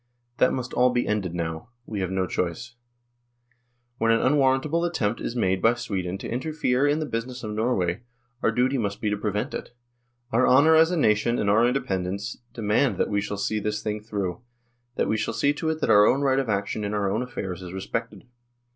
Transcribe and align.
That 0.37 0.51
must 0.51 0.73
all 0.73 0.89
be 0.89 1.05
ended 1.07 1.35
now 1.35 1.69
we 1.85 1.99
have 1.99 2.09
no 2.09 2.25
choice. 2.25 2.73
When 3.99 4.09
an 4.11 4.19
unwarrantable 4.19 4.83
attempt 4.83 5.21
is 5.21 5.35
made 5.35 5.61
by 5.61 5.75
Sweden 5.75 6.17
to 6.17 6.27
interfere 6.27 6.87
in 6.87 6.97
the 6.97 7.05
business 7.05 7.43
of 7.43 7.51
Norway, 7.51 8.01
our 8.41 8.49
duty 8.51 8.79
must 8.79 8.99
be 8.99 9.11
to 9.11 9.15
prevent 9.17 9.53
it; 9.53 9.75
our 10.31 10.47
honour 10.47 10.75
as 10.75 10.89
a 10.89 10.97
nation 10.97 11.37
and 11.37 11.51
our 11.51 11.67
independence 11.67 12.37
demand 12.51 12.97
that 12.97 13.09
we 13.11 13.21
shall 13.21 13.37
see 13.37 13.59
this 13.59 13.83
thing 13.83 14.01
through, 14.01 14.41
that 14.95 15.07
we 15.07 15.17
shall 15.17 15.35
see 15.35 15.53
to 15.53 15.69
it 15.69 15.81
that 15.81 15.91
our 15.91 16.07
own 16.07 16.21
right 16.21 16.39
of 16.39 16.49
action 16.49 16.83
in 16.83 16.95
our 16.95 17.11
own 17.11 17.21
affairs 17.21 17.61
is 17.61 17.71
respected. 17.71 18.23